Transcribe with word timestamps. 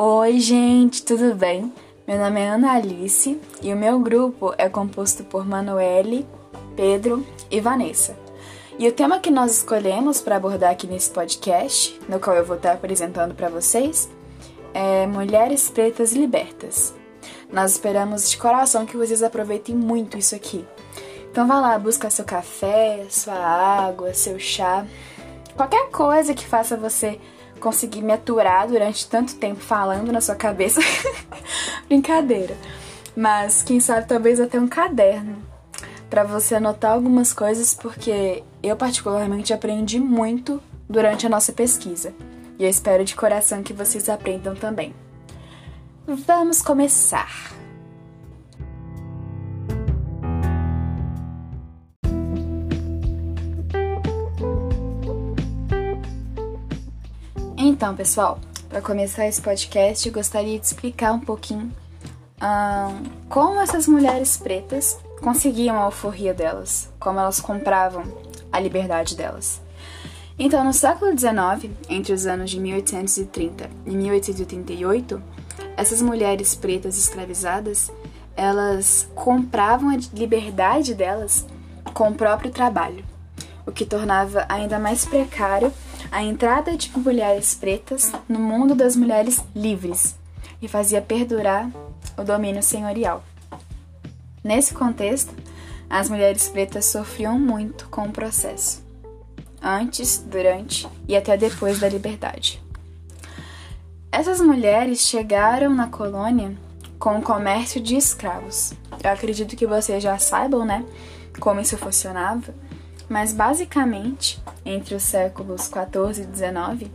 Oi, 0.00 0.38
gente, 0.38 1.04
tudo 1.04 1.34
bem? 1.34 1.72
Meu 2.06 2.18
nome 2.18 2.40
é 2.40 2.50
Ana 2.50 2.74
Alice 2.74 3.36
e 3.60 3.72
o 3.72 3.76
meu 3.76 3.98
grupo 3.98 4.54
é 4.56 4.68
composto 4.68 5.24
por 5.24 5.44
Manuele, 5.44 6.24
Pedro 6.76 7.26
e 7.50 7.60
Vanessa. 7.60 8.16
E 8.78 8.86
o 8.86 8.92
tema 8.92 9.18
que 9.18 9.28
nós 9.28 9.56
escolhemos 9.56 10.20
para 10.20 10.36
abordar 10.36 10.70
aqui 10.70 10.86
nesse 10.86 11.10
podcast, 11.10 11.98
no 12.08 12.20
qual 12.20 12.36
eu 12.36 12.44
vou 12.44 12.54
estar 12.54 12.74
apresentando 12.74 13.34
para 13.34 13.48
vocês, 13.48 14.08
é 14.72 15.04
Mulheres 15.04 15.68
Pretas 15.68 16.12
Libertas. 16.12 16.94
Nós 17.52 17.72
esperamos 17.72 18.30
de 18.30 18.38
coração 18.38 18.86
que 18.86 18.96
vocês 18.96 19.20
aproveitem 19.20 19.74
muito 19.74 20.16
isso 20.16 20.36
aqui. 20.36 20.64
Então 21.28 21.44
vá 21.44 21.58
lá, 21.58 21.76
busca 21.76 22.08
seu 22.08 22.24
café, 22.24 23.04
sua 23.10 23.34
água, 23.34 24.14
seu 24.14 24.38
chá, 24.38 24.86
qualquer 25.56 25.90
coisa 25.90 26.34
que 26.34 26.46
faça 26.46 26.76
você 26.76 27.18
conseguir 27.58 28.02
me 28.02 28.12
aturar 28.12 28.66
durante 28.68 29.06
tanto 29.08 29.34
tempo 29.34 29.60
falando 29.60 30.12
na 30.12 30.20
sua 30.20 30.34
cabeça. 30.34 30.80
Brincadeira. 31.88 32.56
Mas 33.16 33.62
quem 33.62 33.80
sabe 33.80 34.06
talvez 34.06 34.40
até 34.40 34.58
um 34.60 34.68
caderno 34.68 35.36
para 36.08 36.24
você 36.24 36.54
anotar 36.54 36.92
algumas 36.92 37.32
coisas, 37.32 37.74
porque 37.74 38.42
eu 38.62 38.76
particularmente 38.76 39.52
aprendi 39.52 39.98
muito 39.98 40.62
durante 40.88 41.26
a 41.26 41.28
nossa 41.28 41.52
pesquisa. 41.52 42.14
E 42.58 42.64
eu 42.64 42.70
espero 42.70 43.04
de 43.04 43.14
coração 43.14 43.62
que 43.62 43.72
vocês 43.72 44.08
aprendam 44.08 44.54
também. 44.54 44.94
Vamos 46.06 46.62
começar! 46.62 47.57
Então, 57.68 57.94
pessoal, 57.94 58.40
para 58.70 58.80
começar 58.80 59.28
esse 59.28 59.42
podcast, 59.42 60.08
eu 60.08 60.14
gostaria 60.14 60.58
de 60.58 60.64
explicar 60.64 61.12
um 61.12 61.20
pouquinho 61.20 61.70
como 63.28 63.60
essas 63.60 63.86
mulheres 63.86 64.38
pretas 64.38 64.98
conseguiam 65.20 65.76
a 65.76 65.82
alforria 65.82 66.32
delas, 66.32 66.88
como 66.98 67.20
elas 67.20 67.42
compravam 67.42 68.04
a 68.50 68.58
liberdade 68.58 69.14
delas. 69.14 69.60
Então, 70.38 70.64
no 70.64 70.72
século 70.72 71.10
XIX, 71.10 71.70
entre 71.90 72.14
os 72.14 72.24
anos 72.24 72.50
de 72.50 72.58
1830 72.58 73.68
e 73.84 73.90
1888, 73.90 75.22
essas 75.76 76.00
mulheres 76.00 76.54
pretas 76.54 76.96
escravizadas, 76.96 77.92
elas 78.34 79.06
compravam 79.14 79.90
a 79.90 79.98
liberdade 80.14 80.94
delas 80.94 81.44
com 81.92 82.08
o 82.08 82.14
próprio 82.14 82.50
trabalho, 82.50 83.04
o 83.66 83.70
que 83.70 83.84
tornava 83.84 84.46
ainda 84.48 84.78
mais 84.78 85.04
precário 85.04 85.70
a 86.10 86.22
entrada 86.22 86.76
de 86.76 86.90
mulheres 86.98 87.54
pretas 87.54 88.12
no 88.28 88.38
mundo 88.38 88.74
das 88.74 88.96
mulheres 88.96 89.42
livres 89.54 90.16
e 90.60 90.68
fazia 90.68 91.02
perdurar 91.02 91.70
o 92.16 92.24
domínio 92.24 92.62
senhorial. 92.62 93.22
Nesse 94.42 94.74
contexto, 94.74 95.34
as 95.88 96.08
mulheres 96.08 96.48
pretas 96.48 96.86
sofriam 96.86 97.38
muito 97.38 97.88
com 97.88 98.02
o 98.02 98.12
processo 98.12 98.88
antes, 99.62 100.18
durante 100.18 100.88
e 101.06 101.16
até 101.16 101.36
depois 101.36 101.80
da 101.80 101.88
liberdade. 101.88 102.62
Essas 104.10 104.40
mulheres 104.40 105.00
chegaram 105.00 105.74
na 105.74 105.88
colônia 105.88 106.56
com 106.98 107.18
o 107.18 107.22
comércio 107.22 107.80
de 107.80 107.96
escravos. 107.96 108.72
Eu 109.02 109.10
acredito 109.10 109.56
que 109.56 109.66
vocês 109.66 110.02
já 110.02 110.18
saibam, 110.18 110.64
né, 110.64 110.84
como 111.38 111.60
isso 111.60 111.76
funcionava, 111.76 112.54
mas 113.08 113.32
basicamente, 113.32 114.42
entre 114.64 114.94
os 114.94 115.02
séculos 115.02 115.68
14 115.68 116.22
e 116.22 116.26
19, 116.26 116.92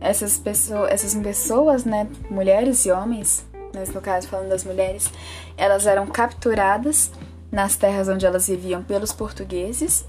essas 0.00 0.36
pessoas, 0.36 0.90
essas 0.90 1.14
pessoas, 1.14 1.84
né, 1.84 2.06
mulheres 2.30 2.86
e 2.86 2.90
homens, 2.90 3.44
mas 3.74 3.92
no 3.92 4.00
caso 4.00 4.28
falando 4.28 4.48
das 4.48 4.64
mulheres, 4.64 5.10
elas 5.56 5.86
eram 5.86 6.06
capturadas 6.06 7.10
nas 7.50 7.76
terras 7.76 8.08
onde 8.08 8.24
elas 8.24 8.46
viviam 8.46 8.82
pelos 8.82 9.12
portugueses 9.12 10.04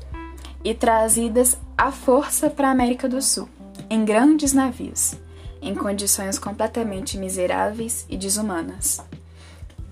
e 0.64 0.74
trazidas 0.74 1.58
à 1.78 1.92
força 1.92 2.50
para 2.50 2.68
a 2.68 2.72
América 2.72 3.08
do 3.08 3.22
Sul, 3.22 3.50
em 3.90 4.06
grandes 4.06 4.54
navios, 4.54 5.16
em 5.62 5.74
condições 5.74 6.38
completamente 6.38 7.18
miseráveis 7.18 8.06
e 8.10 8.18
desumanas. 8.18 9.02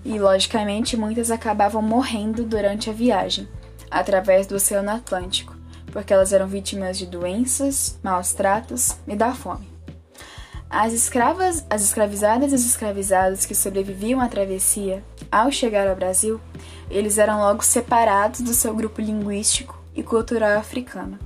E, 0.04 0.18
logicamente, 0.18 0.96
muitas 0.96 1.30
acabavam 1.30 1.82
morrendo 1.82 2.44
durante 2.44 2.88
a 2.88 2.92
viagem, 2.92 3.48
através 3.90 4.46
do 4.46 4.56
Oceano 4.56 4.90
Atlântico, 4.90 5.56
porque 5.92 6.12
elas 6.12 6.32
eram 6.32 6.46
vítimas 6.46 6.98
de 6.98 7.06
doenças, 7.06 7.98
maus 8.02 8.32
tratos 8.32 8.96
e 9.06 9.16
da 9.16 9.34
fome. 9.34 9.68
As 10.70 10.92
escravas, 10.92 11.64
as 11.70 11.82
escravizadas 11.82 12.52
e 12.52 12.54
os 12.54 12.66
escravizados 12.66 13.46
que 13.46 13.54
sobreviviam 13.54 14.20
à 14.20 14.28
travessia, 14.28 15.02
ao 15.32 15.50
chegar 15.50 15.88
ao 15.88 15.96
Brasil, 15.96 16.38
eles 16.90 17.16
eram 17.16 17.38
logo 17.38 17.64
separados 17.64 18.40
do 18.40 18.52
seu 18.52 18.74
grupo 18.74 19.00
linguístico 19.00 19.78
e 19.94 20.02
cultural 20.02 20.58
africana. 20.58 21.18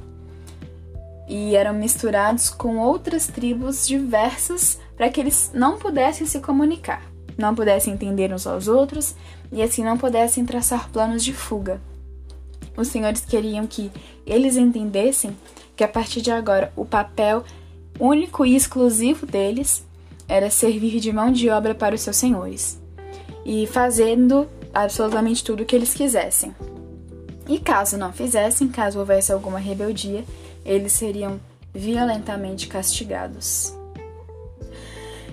E 1.28 1.56
eram 1.56 1.74
misturados 1.74 2.50
com 2.50 2.78
outras 2.78 3.26
tribos 3.26 3.86
diversas 3.86 4.78
para 4.96 5.08
que 5.08 5.20
eles 5.20 5.50
não 5.52 5.76
pudessem 5.76 6.26
se 6.26 6.38
comunicar, 6.38 7.02
não 7.36 7.54
pudessem 7.54 7.94
entender 7.94 8.32
uns 8.32 8.46
aos 8.46 8.68
outros 8.68 9.14
e 9.50 9.60
assim 9.60 9.84
não 9.84 9.98
pudessem 9.98 10.44
traçar 10.46 10.88
planos 10.90 11.24
de 11.24 11.32
fuga. 11.32 11.80
Os 12.76 12.88
senhores 12.88 13.24
queriam 13.24 13.66
que 13.66 13.90
eles 14.26 14.56
entendessem 14.56 15.36
que 15.76 15.84
a 15.84 15.88
partir 15.88 16.20
de 16.20 16.30
agora 16.30 16.72
o 16.76 16.84
papel 16.84 17.44
único 17.98 18.44
e 18.46 18.56
exclusivo 18.56 19.26
deles 19.26 19.84
era 20.28 20.50
servir 20.50 21.00
de 21.00 21.12
mão 21.12 21.30
de 21.30 21.50
obra 21.50 21.74
para 21.74 21.94
os 21.94 22.00
seus 22.00 22.16
senhores 22.16 22.80
e 23.44 23.66
fazendo 23.66 24.48
absolutamente 24.72 25.44
tudo 25.44 25.62
o 25.62 25.66
que 25.66 25.76
eles 25.76 25.92
quisessem. 25.92 26.54
E 27.48 27.58
caso 27.58 27.98
não 27.98 28.12
fizessem, 28.12 28.68
caso 28.68 28.98
houvesse 28.98 29.32
alguma 29.32 29.58
rebeldia, 29.58 30.24
eles 30.64 30.92
seriam 30.92 31.40
violentamente 31.74 32.68
castigados. 32.68 33.74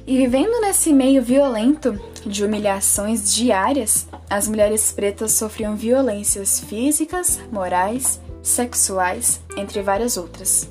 E 0.09 0.17
vivendo 0.17 0.59
nesse 0.59 0.91
meio 0.91 1.21
violento 1.21 2.01
de 2.25 2.43
humilhações 2.43 3.31
diárias, 3.31 4.07
as 4.27 4.47
mulheres 4.47 4.91
pretas 4.91 5.33
sofriam 5.33 5.75
violências 5.75 6.59
físicas, 6.61 7.39
morais, 7.51 8.19
sexuais, 8.41 9.39
entre 9.55 9.83
várias 9.83 10.17
outras. 10.17 10.67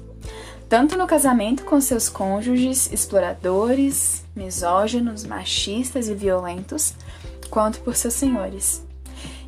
Tanto 0.68 0.98
no 0.98 1.06
casamento 1.06 1.64
com 1.64 1.80
seus 1.80 2.08
cônjuges 2.08 2.90
exploradores, 2.92 4.24
misóginos, 4.34 5.22
machistas 5.22 6.08
e 6.08 6.14
violentos, 6.14 6.94
quanto 7.48 7.78
por 7.82 7.94
seus 7.94 8.14
senhores. 8.14 8.82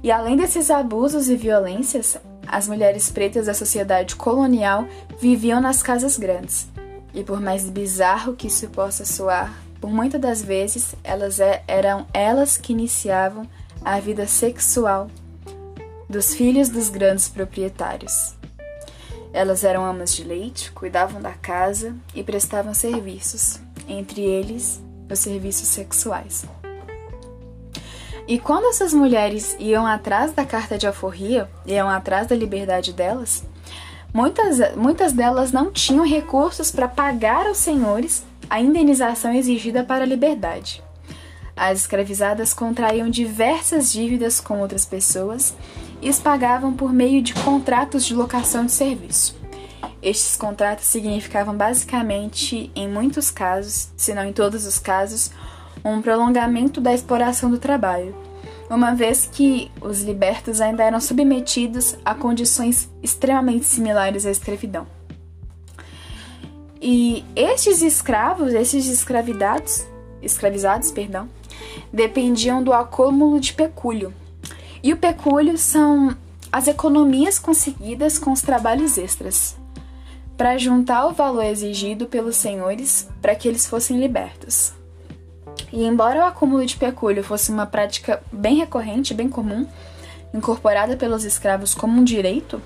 E 0.04 0.12
além 0.12 0.36
desses 0.36 0.70
abusos 0.70 1.28
e 1.28 1.34
violências, 1.34 2.16
as 2.46 2.68
mulheres 2.68 3.10
pretas 3.10 3.46
da 3.46 3.54
sociedade 3.54 4.14
colonial 4.14 4.86
viviam 5.20 5.60
nas 5.60 5.82
casas 5.82 6.16
grandes. 6.16 6.68
E 7.12 7.24
por 7.24 7.40
mais 7.40 7.68
bizarro 7.68 8.36
que 8.36 8.46
isso 8.46 8.68
possa 8.68 9.04
soar, 9.04 9.52
por 9.80 9.90
muitas 9.90 10.20
das 10.20 10.42
vezes 10.42 10.94
elas 11.02 11.40
é, 11.40 11.62
eram 11.66 12.06
elas 12.12 12.56
que 12.56 12.72
iniciavam 12.72 13.48
a 13.84 13.98
vida 13.98 14.26
sexual 14.26 15.08
dos 16.08 16.34
filhos 16.34 16.68
dos 16.68 16.90
grandes 16.90 17.28
proprietários. 17.28 18.34
Elas 19.32 19.64
eram 19.64 19.84
amas 19.84 20.14
de 20.14 20.24
leite, 20.24 20.72
cuidavam 20.72 21.22
da 21.22 21.32
casa 21.32 21.94
e 22.14 22.22
prestavam 22.22 22.74
serviços, 22.74 23.60
entre 23.88 24.20
eles 24.20 24.82
os 25.08 25.18
serviços 25.18 25.68
sexuais. 25.68 26.44
E 28.26 28.38
quando 28.38 28.66
essas 28.66 28.92
mulheres 28.92 29.56
iam 29.58 29.86
atrás 29.86 30.32
da 30.32 30.44
carta 30.44 30.76
de 30.76 30.86
alforria, 30.86 31.50
iam 31.64 31.88
atrás 31.88 32.26
da 32.26 32.36
liberdade 32.36 32.92
delas, 32.92 33.44
muitas, 34.12 34.76
muitas 34.76 35.12
delas 35.12 35.52
não 35.52 35.70
tinham 35.70 36.06
recursos 36.06 36.70
para 36.70 36.88
pagar 36.88 37.46
aos 37.46 37.58
senhores 37.58 38.24
a 38.50 38.60
indenização 38.60 39.32
exigida 39.32 39.84
para 39.84 40.02
a 40.02 40.06
liberdade. 40.06 40.82
As 41.56 41.80
escravizadas 41.80 42.52
contraíam 42.52 43.08
diversas 43.08 43.92
dívidas 43.92 44.40
com 44.40 44.60
outras 44.60 44.84
pessoas 44.84 45.54
e 46.02 46.08
as 46.08 46.18
pagavam 46.18 46.72
por 46.72 46.92
meio 46.92 47.22
de 47.22 47.32
contratos 47.32 48.04
de 48.04 48.14
locação 48.14 48.66
de 48.66 48.72
serviço. 48.72 49.38
Estes 50.02 50.36
contratos 50.36 50.86
significavam 50.86 51.54
basicamente, 51.54 52.70
em 52.74 52.88
muitos 52.88 53.30
casos, 53.30 53.90
se 53.96 54.14
não 54.14 54.24
em 54.24 54.32
todos 54.32 54.66
os 54.66 54.78
casos, 54.78 55.30
um 55.84 56.00
prolongamento 56.00 56.80
da 56.80 56.92
exploração 56.92 57.50
do 57.50 57.58
trabalho, 57.58 58.16
uma 58.70 58.94
vez 58.94 59.28
que 59.30 59.70
os 59.80 60.02
libertos 60.02 60.60
ainda 60.60 60.82
eram 60.82 61.00
submetidos 61.00 61.96
a 62.04 62.14
condições 62.14 62.88
extremamente 63.02 63.66
similares 63.66 64.24
à 64.24 64.30
escravidão. 64.30 64.99
E 66.80 67.24
estes 67.36 67.82
escravos, 67.82 68.54
estes 68.54 68.86
escravidados, 68.86 69.86
escravizados, 70.22 70.90
perdão, 70.90 71.28
dependiam 71.92 72.62
do 72.62 72.72
acúmulo 72.72 73.38
de 73.38 73.52
pecúlio. 73.52 74.14
E 74.82 74.92
o 74.92 74.96
pecúlio 74.96 75.58
são 75.58 76.16
as 76.50 76.66
economias 76.66 77.38
conseguidas 77.38 78.18
com 78.18 78.32
os 78.32 78.40
trabalhos 78.40 78.96
extras, 78.96 79.56
para 80.36 80.56
juntar 80.56 81.06
o 81.06 81.12
valor 81.12 81.44
exigido 81.44 82.06
pelos 82.06 82.36
senhores 82.36 83.06
para 83.20 83.34
que 83.34 83.46
eles 83.46 83.66
fossem 83.66 84.00
libertos. 84.00 84.72
E 85.70 85.84
embora 85.84 86.20
o 86.20 86.24
acúmulo 86.24 86.64
de 86.64 86.76
pecúlio 86.76 87.22
fosse 87.22 87.52
uma 87.52 87.66
prática 87.66 88.22
bem 88.32 88.56
recorrente, 88.56 89.12
bem 89.12 89.28
comum, 89.28 89.66
incorporada 90.32 90.96
pelos 90.96 91.24
escravos 91.24 91.74
como 91.74 92.00
um 92.00 92.04
direito, 92.04 92.60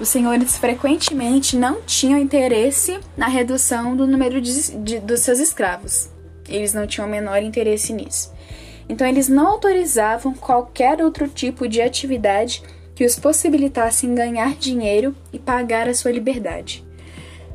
os 0.00 0.08
senhores 0.08 0.56
frequentemente 0.56 1.56
não 1.56 1.82
tinham 1.82 2.18
interesse 2.18 2.98
na 3.16 3.28
redução 3.28 3.96
do 3.96 4.06
número 4.06 4.40
de, 4.40 4.76
de, 4.78 5.00
dos 5.00 5.20
seus 5.20 5.38
escravos. 5.38 6.08
Eles 6.48 6.74
não 6.74 6.86
tinham 6.86 7.06
o 7.06 7.10
menor 7.10 7.42
interesse 7.42 7.92
nisso. 7.92 8.32
Então, 8.88 9.06
eles 9.06 9.28
não 9.28 9.46
autorizavam 9.46 10.34
qualquer 10.34 11.02
outro 11.02 11.28
tipo 11.28 11.66
de 11.66 11.80
atividade 11.80 12.62
que 12.94 13.04
os 13.04 13.18
possibilitassem 13.18 14.14
ganhar 14.14 14.54
dinheiro 14.56 15.14
e 15.32 15.38
pagar 15.38 15.88
a 15.88 15.94
sua 15.94 16.12
liberdade. 16.12 16.84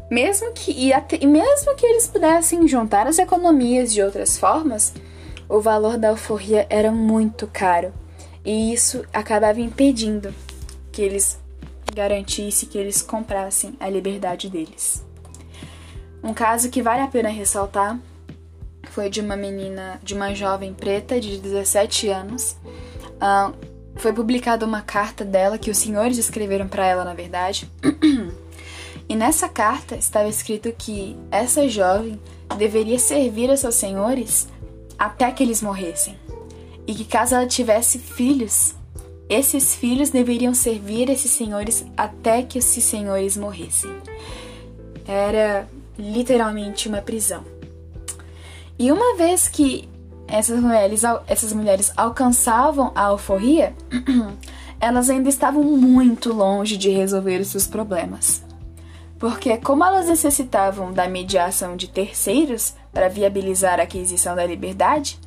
Mesmo 0.09 0.51
que, 0.53 0.71
e, 0.71 0.91
até, 0.91 1.17
e 1.21 1.27
mesmo 1.27 1.75
que 1.75 1.85
eles 1.85 2.07
pudessem 2.07 2.67
juntar 2.67 3.05
as 3.05 3.19
economias 3.19 3.93
de 3.93 4.01
outras 4.01 4.39
formas, 4.39 4.93
o 5.47 5.61
valor 5.61 5.97
da 5.97 6.09
alforria 6.09 6.65
era 6.69 6.91
muito 6.91 7.47
caro 7.47 7.93
e 8.43 8.73
isso 8.73 9.03
acabava 9.13 9.59
impedindo 9.59 10.33
que 10.91 11.01
eles 11.01 11.39
garantissem 11.93 12.67
que 12.69 12.77
eles 12.77 13.01
comprassem 13.01 13.75
a 13.79 13.89
liberdade 13.89 14.49
deles. 14.49 15.03
Um 16.23 16.33
caso 16.33 16.69
que 16.69 16.81
vale 16.81 17.01
a 17.01 17.07
pena 17.07 17.29
ressaltar 17.29 17.99
foi 18.89 19.09
de 19.09 19.21
uma 19.21 19.35
menina, 19.35 19.99
de 20.03 20.13
uma 20.13 20.33
jovem 20.33 20.73
preta 20.73 21.19
de 21.19 21.37
17 21.37 22.09
anos. 22.09 22.57
Uh, 23.15 23.53
foi 23.95 24.13
publicada 24.13 24.65
uma 24.65 24.81
carta 24.81 25.23
dela 25.23 25.57
que 25.57 25.69
os 25.69 25.77
senhores 25.77 26.17
escreveram 26.17 26.67
para 26.67 26.85
ela, 26.85 27.03
na 27.03 27.13
verdade. 27.13 27.69
e 29.07 29.15
nessa 29.15 29.47
carta 29.47 29.95
estava 29.95 30.27
escrito 30.27 30.73
que 30.77 31.17
essa 31.31 31.67
jovem 31.67 32.19
deveria 32.57 32.99
servir 32.99 33.49
a 33.51 33.57
seus 33.57 33.75
senhores 33.75 34.47
até 34.97 35.31
que 35.31 35.43
eles 35.43 35.61
morressem. 35.61 36.17
E 36.87 36.93
que 36.93 37.05
caso 37.05 37.35
ela 37.35 37.45
tivesse 37.45 37.99
filhos, 37.99 38.73
esses 39.29 39.75
filhos 39.75 40.09
deveriam 40.09 40.53
servir 40.55 41.09
esses 41.09 41.29
senhores 41.29 41.85
até 41.95 42.41
que 42.41 42.57
esses 42.57 42.83
senhores 42.83 43.37
morressem. 43.37 43.91
Era 45.07 45.67
literalmente 45.97 46.89
uma 46.89 47.01
prisão. 47.01 47.43
E 48.77 48.91
uma 48.91 49.15
vez 49.15 49.47
que 49.47 49.87
essas 50.27 50.59
mulheres, 50.59 51.01
essas 51.27 51.53
mulheres 51.53 51.91
alcançavam 51.95 52.91
a 52.95 53.03
alforria, 53.03 53.73
elas 54.79 55.09
ainda 55.09 55.29
estavam 55.29 55.63
muito 55.63 56.33
longe 56.33 56.77
de 56.77 56.89
resolver 56.89 57.39
os 57.39 57.49
seus 57.49 57.67
problemas. 57.67 58.43
Porque, 59.17 59.57
como 59.57 59.83
elas 59.83 60.07
necessitavam 60.07 60.93
da 60.93 61.07
mediação 61.07 61.75
de 61.75 61.89
terceiros 61.89 62.73
para 62.93 63.09
viabilizar 63.09 63.79
a 63.79 63.83
aquisição 63.83 64.33
da 64.33 64.45
liberdade, 64.45 65.19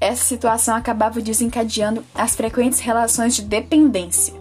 essa 0.00 0.24
situação 0.24 0.76
acabava 0.76 1.20
desencadeando 1.20 2.04
as 2.14 2.34
frequentes 2.34 2.80
relações 2.80 3.34
de 3.34 3.42
dependência, 3.42 4.34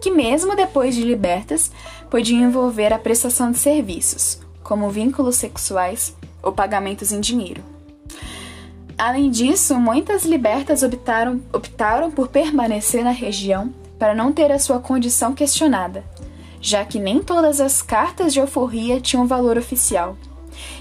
que, 0.00 0.10
mesmo 0.10 0.56
depois 0.56 0.94
de 0.94 1.02
libertas, 1.02 1.70
podiam 2.10 2.42
envolver 2.42 2.92
a 2.92 2.98
prestação 2.98 3.50
de 3.50 3.58
serviços, 3.58 4.40
como 4.62 4.90
vínculos 4.90 5.36
sexuais 5.36 6.14
ou 6.42 6.52
pagamentos 6.52 7.12
em 7.12 7.20
dinheiro. 7.20 7.62
Além 8.98 9.30
disso, 9.30 9.78
muitas 9.78 10.24
libertas 10.24 10.82
optaram, 10.82 11.40
optaram 11.52 12.10
por 12.10 12.28
permanecer 12.28 13.04
na 13.04 13.10
região 13.10 13.72
para 13.98 14.14
não 14.14 14.32
ter 14.32 14.50
a 14.50 14.58
sua 14.58 14.78
condição 14.78 15.34
questionada, 15.34 16.04
já 16.60 16.84
que 16.84 16.98
nem 16.98 17.22
todas 17.22 17.60
as 17.60 17.82
cartas 17.82 18.32
de 18.32 18.40
alforria 18.40 19.00
tinham 19.00 19.26
valor 19.26 19.58
oficial. 19.58 20.16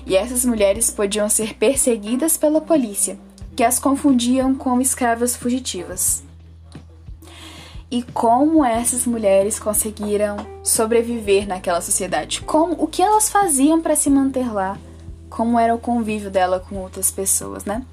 E 0.06 0.16
essas 0.16 0.46
mulheres 0.46 0.90
podiam 0.90 1.28
ser 1.28 1.56
perseguidas 1.56 2.38
pela 2.38 2.62
polícia, 2.62 3.18
que 3.56 3.64
as 3.64 3.80
confundiam 3.80 4.54
com 4.54 4.82
escravas 4.82 5.36
fugitivas. 5.36 6.24
E 7.90 8.04
como 8.04 8.66
essas 8.66 9.06
mulheres 9.06 9.60
conseguiram 9.60 10.36
sobreviver 10.64 11.48
naquela 11.48 11.80
sociedade? 11.80 12.42
Como 12.42 12.76
o 12.84 12.88
que 12.88 13.02
elas 13.02 13.30
faziam 13.30 13.82
para 13.82 13.96
se 13.96 14.10
manter 14.10 14.52
lá? 14.52 14.78
Como 15.30 15.58
era 15.58 15.74
o 15.74 15.80
convívio 15.80 16.30
dela 16.30 16.60
com 16.60 16.76
outras 16.78 17.10
pessoas, 17.12 17.64
né? 17.64 17.84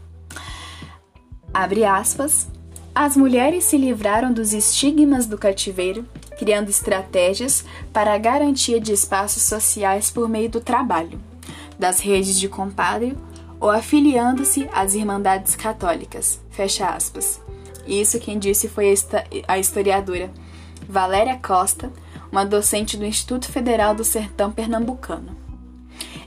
Abre 1.55 1.85
aspas. 1.85 2.49
As 2.95 3.17
mulheres 3.17 3.65
se 3.65 3.77
livraram 3.77 4.33
dos 4.33 4.53
estigmas 4.53 5.27
do 5.27 5.39
cativeiro, 5.39 6.05
criando 6.39 6.69
estratégias 6.69 7.65
para 7.93 8.15
a 8.15 8.19
garantia 8.19 8.81
de 8.81 8.93
espaços 8.93 9.43
sociais 9.43 10.11
por 10.11 10.29
meio 10.29 10.51
do 10.51 10.61
trabalho, 10.61 11.21
das 11.79 12.01
redes 12.01 12.39
de 12.39 12.49
compadre 12.49 13.17
ou 13.63 13.71
afiliando-se 13.71 14.69
às 14.75 14.93
irmandades 14.93 15.57
católicas. 15.57 16.39
Fecha 16.51 16.89
aspas. 16.89 17.41
Isso 17.87 18.21
quem 18.21 18.39
disse 18.39 18.69
foi 18.69 18.93
a 19.49 19.59
historiadora 19.59 20.31
Valéria 20.87 21.39
Costa, 21.39 21.91
uma 22.31 22.45
docente 22.45 22.97
do 22.97 23.07
Instituto 23.07 23.51
Federal 23.51 23.95
do 23.95 24.05
Sertão 24.05 24.51
Pernambucano. 24.53 25.41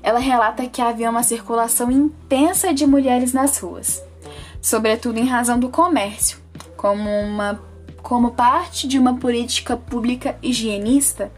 Ela 0.01 0.19
relata 0.19 0.65
que 0.65 0.81
havia 0.81 1.09
uma 1.09 1.23
circulação 1.23 1.91
intensa 1.91 2.73
de 2.73 2.87
mulheres 2.87 3.33
nas 3.33 3.59
ruas 3.59 4.01
sobretudo 4.65 5.19
em 5.19 5.27
razão 5.27 5.59
do 5.59 5.69
comércio, 5.69 6.39
como, 6.75 7.07
uma, 7.07 7.61
como 8.01 8.31
parte 8.31 8.87
de 8.87 8.97
uma 8.97 9.15
política 9.15 9.77
pública 9.77 10.35
higienista, 10.41 11.31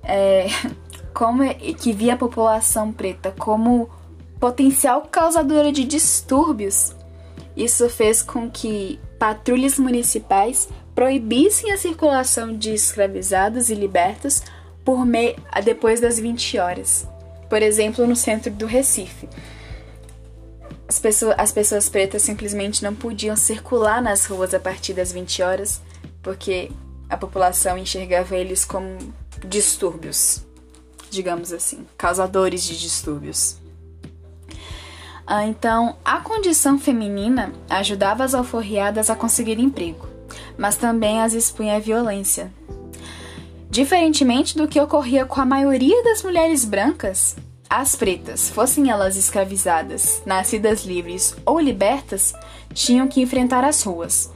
é, 0.00 0.46
como, 1.12 1.42
que 1.52 1.92
via 1.92 2.14
a 2.14 2.16
população 2.16 2.92
preta 2.92 3.34
como 3.36 3.90
potencial 4.38 5.02
causadora 5.02 5.72
de 5.72 5.84
distúrbios. 5.84 6.94
Isso 7.56 7.88
fez 7.88 8.22
com 8.22 8.50
que 8.50 8.98
patrulhas 9.18 9.78
municipais 9.78 10.68
proibissem 10.94 11.72
a 11.72 11.78
circulação 11.78 12.56
de 12.56 12.72
escravizados 12.72 13.70
e 13.70 13.74
libertos 13.74 14.42
por 14.84 15.04
me... 15.04 15.36
depois 15.64 16.00
das 16.00 16.18
20 16.18 16.58
horas. 16.58 17.06
Por 17.48 17.62
exemplo, 17.62 18.06
no 18.06 18.16
centro 18.16 18.50
do 18.50 18.66
Recife, 18.66 19.28
as 20.86 20.98
pessoas, 20.98 21.34
as 21.38 21.52
pessoas 21.52 21.88
pretas 21.88 22.22
simplesmente 22.22 22.82
não 22.82 22.94
podiam 22.94 23.36
circular 23.36 24.02
nas 24.02 24.26
ruas 24.26 24.52
a 24.54 24.60
partir 24.60 24.92
das 24.92 25.10
20 25.12 25.42
horas, 25.42 25.80
porque 26.22 26.70
a 27.08 27.16
população 27.16 27.78
enxergava 27.78 28.36
eles 28.36 28.64
como 28.64 28.98
distúrbios, 29.46 30.42
digamos 31.10 31.52
assim, 31.52 31.86
causadores 31.96 32.62
de 32.64 32.78
distúrbios. 32.78 33.56
Ah, 35.26 35.46
então, 35.46 35.96
a 36.04 36.20
condição 36.20 36.78
feminina 36.78 37.52
ajudava 37.70 38.24
as 38.24 38.34
alforriadas 38.34 39.08
a 39.08 39.16
conseguir 39.16 39.58
emprego, 39.58 40.06
mas 40.58 40.76
também 40.76 41.20
as 41.20 41.32
expunha 41.32 41.76
à 41.76 41.78
violência. 41.78 42.52
Diferentemente 43.70 44.56
do 44.56 44.68
que 44.68 44.80
ocorria 44.80 45.24
com 45.24 45.40
a 45.40 45.46
maioria 45.46 46.02
das 46.04 46.22
mulheres 46.22 46.64
brancas, 46.64 47.36
as 47.68 47.96
pretas, 47.96 48.50
fossem 48.50 48.90
elas 48.90 49.16
escravizadas, 49.16 50.22
nascidas 50.26 50.84
livres 50.84 51.34
ou 51.44 51.58
libertas, 51.58 52.34
tinham 52.72 53.08
que 53.08 53.20
enfrentar 53.20 53.64
as 53.64 53.82
ruas, 53.82 54.30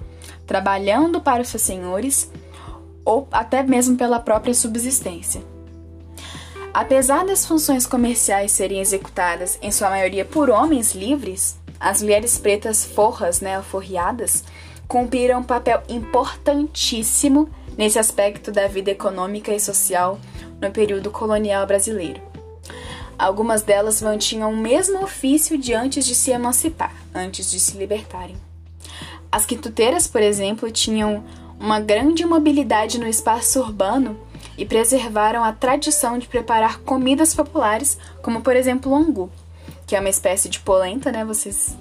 trabalhando 0.46 1.20
para 1.20 1.42
os 1.42 1.48
seus 1.48 1.62
senhores 1.62 2.32
ou 3.04 3.28
até 3.30 3.62
mesmo 3.62 3.96
pela 3.96 4.18
própria 4.18 4.54
subsistência. 4.54 5.42
Apesar 6.72 7.24
das 7.24 7.46
funções 7.46 7.86
comerciais 7.86 8.52
serem 8.52 8.80
executadas 8.80 9.58
em 9.62 9.70
sua 9.70 9.90
maioria 9.90 10.24
por 10.24 10.50
homens 10.50 10.94
livres, 10.94 11.58
as 11.80 12.02
mulheres 12.02 12.38
pretas 12.38 12.84
forras, 12.84 13.40
né, 13.40 13.56
alforriadas, 13.56 14.44
cumpriram 14.86 15.40
um 15.40 15.44
papel 15.44 15.82
importantíssimo 15.88 17.48
nesse 17.76 17.98
aspecto 17.98 18.50
da 18.50 18.66
vida 18.66 18.90
econômica 18.90 19.52
e 19.52 19.60
social 19.60 20.18
no 20.60 20.70
período 20.70 21.10
colonial 21.10 21.66
brasileiro. 21.66 22.20
Algumas 23.18 23.62
delas 23.62 24.00
mantinham 24.00 24.52
o 24.52 24.56
mesmo 24.56 25.02
ofício 25.02 25.58
de 25.58 25.74
antes 25.74 26.06
de 26.06 26.14
se 26.14 26.30
emancipar, 26.30 26.94
antes 27.14 27.50
de 27.50 27.58
se 27.58 27.76
libertarem. 27.76 28.36
As 29.30 29.44
quituteiras, 29.44 30.06
por 30.06 30.22
exemplo, 30.22 30.70
tinham 30.70 31.24
uma 31.58 31.80
grande 31.80 32.24
mobilidade 32.24 32.98
no 32.98 33.06
espaço 33.06 33.60
urbano 33.60 34.18
e 34.58 34.66
preservaram 34.66 35.44
a 35.44 35.52
tradição 35.52 36.18
de 36.18 36.26
preparar 36.26 36.80
comidas 36.80 37.32
populares, 37.32 37.96
como 38.20 38.42
por 38.42 38.56
exemplo 38.56 38.90
o 38.90 38.96
angu, 38.96 39.30
que 39.86 39.94
é 39.94 40.00
uma 40.00 40.08
espécie 40.08 40.48
de 40.48 40.58
polenta, 40.58 41.12
né? 41.12 41.24
Vocês 41.24 41.76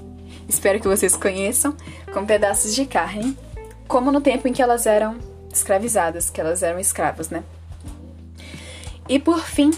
espero 0.48 0.79
que 0.79 0.88
vocês 0.88 1.15
conheçam, 1.15 1.75
com 2.13 2.25
pedaços 2.25 2.74
de 2.74 2.86
carne, 2.86 3.38
como 3.88 4.12
no 4.12 4.22
tempo 4.22 4.48
em 4.48 4.53
que 4.53 4.62
elas 4.62 4.86
eram 4.86 5.17
escravizadas, 5.51 6.29
que 6.29 6.39
elas 6.39 6.62
eram 6.62 6.79
escravas, 6.79 7.29
né? 7.29 7.43
E 9.10 9.17
por 9.17 9.39
fim, 9.39 9.72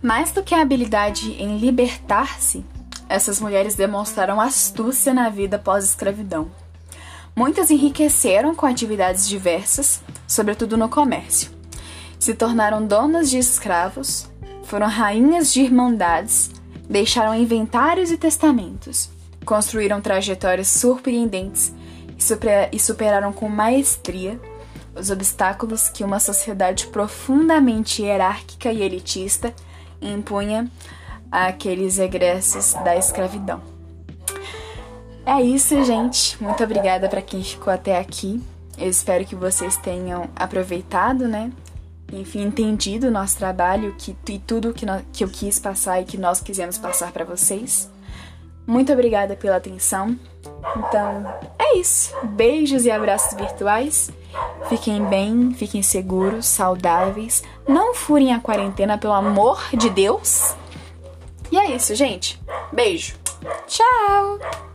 mais 0.00 0.32
do 0.32 0.42
que 0.42 0.54
a 0.54 0.62
habilidade 0.62 1.32
em 1.32 1.58
libertar-se, 1.58 2.64
essas 3.08 3.40
mulheres 3.40 3.74
demonstraram 3.74 4.40
astúcia 4.40 5.12
na 5.12 5.28
vida 5.28 5.58
pós-escravidão. 5.58 6.50
Muitas 7.36 7.70
enriqueceram 7.70 8.54
com 8.54 8.64
atividades 8.64 9.28
diversas, 9.28 10.00
sobretudo 10.26 10.76
no 10.76 10.88
comércio. 10.88 11.61
Se 12.22 12.34
tornaram 12.34 12.86
donas 12.86 13.28
de 13.28 13.38
escravos, 13.38 14.30
foram 14.62 14.86
rainhas 14.86 15.52
de 15.52 15.60
irmandades, 15.60 16.52
deixaram 16.88 17.34
inventários 17.34 18.12
e 18.12 18.16
testamentos, 18.16 19.10
construíram 19.44 20.00
trajetórias 20.00 20.68
surpreendentes 20.68 21.74
e 22.70 22.78
superaram 22.78 23.32
com 23.32 23.48
maestria 23.48 24.40
os 24.94 25.10
obstáculos 25.10 25.88
que 25.88 26.04
uma 26.04 26.20
sociedade 26.20 26.86
profundamente 26.86 28.02
hierárquica 28.02 28.70
e 28.70 28.82
elitista 28.82 29.52
impunha 30.00 30.70
àqueles 31.28 31.98
egressos 31.98 32.74
da 32.84 32.96
escravidão. 32.96 33.60
É 35.26 35.42
isso, 35.42 35.82
gente. 35.82 36.40
Muito 36.40 36.62
obrigada 36.62 37.08
para 37.08 37.20
quem 37.20 37.42
ficou 37.42 37.72
até 37.72 37.98
aqui. 37.98 38.40
Eu 38.78 38.88
espero 38.88 39.24
que 39.24 39.34
vocês 39.34 39.76
tenham 39.76 40.30
aproveitado, 40.36 41.26
né? 41.26 41.50
Enfim, 42.12 42.42
entendido 42.42 43.08
o 43.08 43.10
nosso 43.10 43.38
trabalho 43.38 43.94
que, 43.96 44.16
e 44.28 44.38
tudo 44.38 44.74
que, 44.74 44.84
nós, 44.84 45.02
que 45.12 45.24
eu 45.24 45.28
quis 45.28 45.58
passar 45.58 46.00
e 46.00 46.04
que 46.04 46.18
nós 46.18 46.40
quisemos 46.40 46.76
passar 46.76 47.10
para 47.10 47.24
vocês. 47.24 47.90
Muito 48.66 48.92
obrigada 48.92 49.34
pela 49.34 49.56
atenção. 49.56 50.16
Então, 50.76 51.34
é 51.58 51.76
isso. 51.78 52.14
Beijos 52.24 52.84
e 52.84 52.90
abraços 52.90 53.36
virtuais. 53.36 54.10
Fiquem 54.68 55.04
bem, 55.04 55.52
fiquem 55.52 55.82
seguros, 55.82 56.46
saudáveis. 56.46 57.42
Não 57.66 57.94
furem 57.94 58.32
a 58.32 58.40
quarentena, 58.40 58.96
pelo 58.96 59.14
amor 59.14 59.60
de 59.72 59.90
Deus. 59.90 60.54
E 61.50 61.58
é 61.58 61.74
isso, 61.74 61.94
gente. 61.94 62.40
Beijo. 62.72 63.14
Tchau! 63.66 64.71